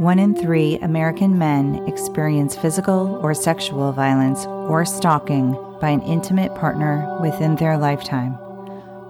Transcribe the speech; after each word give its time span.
One 0.00 0.18
in 0.18 0.34
three 0.34 0.78
American 0.78 1.36
men 1.36 1.86
experience 1.86 2.56
physical 2.56 3.20
or 3.22 3.34
sexual 3.34 3.92
violence 3.92 4.46
or 4.46 4.86
stalking 4.86 5.52
by 5.78 5.90
an 5.90 6.00
intimate 6.00 6.54
partner 6.54 7.18
within 7.20 7.56
their 7.56 7.76
lifetime. 7.76 8.32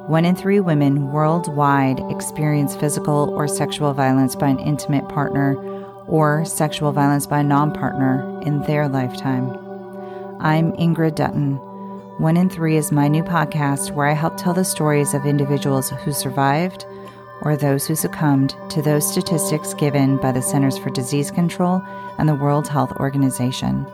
One 0.08 0.24
in 0.24 0.34
three 0.34 0.58
women 0.58 1.12
worldwide 1.12 2.00
experience 2.10 2.74
physical 2.74 3.30
or 3.36 3.46
sexual 3.46 3.94
violence 3.94 4.34
by 4.34 4.48
an 4.48 4.58
intimate 4.58 5.08
partner 5.08 5.54
or 6.08 6.44
sexual 6.44 6.90
violence 6.90 7.24
by 7.24 7.38
a 7.38 7.44
non 7.44 7.72
partner 7.72 8.42
in 8.44 8.62
their 8.62 8.88
lifetime. 8.88 9.48
I'm 10.40 10.72
Ingrid 10.72 11.14
Dutton. 11.14 11.54
One 12.18 12.36
in 12.36 12.50
Three 12.50 12.76
is 12.76 12.90
my 12.90 13.06
new 13.06 13.22
podcast 13.22 13.92
where 13.92 14.08
I 14.08 14.14
help 14.14 14.38
tell 14.38 14.54
the 14.54 14.64
stories 14.64 15.14
of 15.14 15.24
individuals 15.24 15.90
who 15.90 16.12
survived 16.12 16.84
or 17.42 17.56
those 17.56 17.86
who 17.86 17.94
succumbed 17.94 18.54
to 18.70 18.82
those 18.82 19.10
statistics 19.10 19.74
given 19.74 20.16
by 20.18 20.32
the 20.32 20.42
Centers 20.42 20.78
for 20.78 20.90
Disease 20.90 21.30
Control 21.30 21.82
and 22.18 22.28
the 22.28 22.34
World 22.34 22.68
Health 22.68 22.92
Organization. 22.96 23.86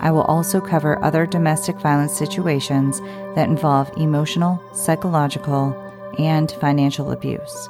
I 0.00 0.10
will 0.10 0.22
also 0.22 0.60
cover 0.60 1.02
other 1.02 1.26
domestic 1.26 1.76
violence 1.80 2.16
situations 2.16 3.00
that 3.34 3.48
involve 3.48 3.90
emotional, 3.96 4.62
psychological, 4.74 5.74
and 6.18 6.50
financial 6.52 7.12
abuse. 7.12 7.68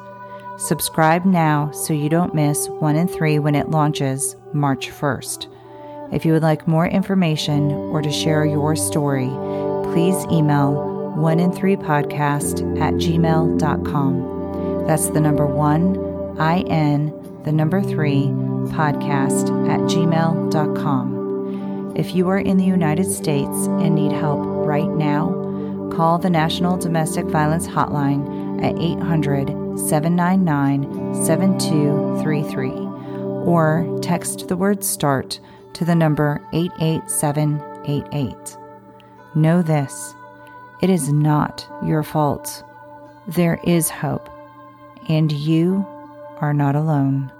Subscribe 0.59 1.25
now 1.25 1.71
so 1.71 1.93
you 1.93 2.09
don't 2.09 2.35
miss 2.35 2.69
one 2.69 2.97
in 2.97 3.09
three 3.09 3.39
when 3.39 3.55
it 3.55 3.71
launches 3.71 4.37
March 4.53 4.89
1st. 4.89 5.53
If 6.13 6.25
you 6.25 6.33
would 6.33 6.43
like 6.43 6.69
more 6.69 6.87
information 6.87 7.71
or 7.73 8.01
to 8.01 8.11
share 8.11 8.45
your 8.45 8.75
story, 8.77 9.29
please 9.93 10.25
email 10.33 11.13
one 11.17 11.41
in 11.41 11.53
three 11.53 11.77
podcast 11.77 12.81
at 12.81 12.95
gmail.com. 12.95 14.36
That's 14.87 15.11
the 15.11 15.21
number 15.21 15.47
one, 15.47 16.39
I 16.39 16.61
N, 16.63 17.13
the 17.45 17.53
number 17.53 17.83
three, 17.83 18.25
podcast 18.73 19.51
at 19.69 19.81
gmail.com. 19.81 21.17
If 21.97 22.15
you 22.15 22.29
are 22.29 22.39
in 22.39 22.59
the 22.59 22.65
United 22.65 23.11
States 23.11 23.67
and 23.67 23.95
need 23.95 24.13
help 24.13 24.41
right 24.45 24.89
now, 24.89 25.31
call 25.93 26.19
the 26.19 26.31
National 26.31 26.77
Domestic 26.77 27.25
Violence 27.27 27.67
Hotline 27.67 28.63
at 28.63 28.79
800 28.79 29.49
799 29.79 31.25
7233 31.25 32.71
or 33.47 33.99
text 34.03 34.49
the 34.49 34.57
word 34.57 34.85
START 34.85 35.41
to 35.75 35.85
the 35.85 35.95
number 35.95 36.41
88788. 36.53 38.57
Know 39.35 39.63
this 39.63 40.15
it 40.83 40.91
is 40.91 41.13
not 41.13 41.67
your 41.83 42.03
fault. 42.03 42.63
There 43.27 43.59
is 43.65 43.89
hope, 43.89 44.29
and 45.09 45.31
you 45.33 45.87
are 46.41 46.53
not 46.55 46.77
alone. 46.77 47.33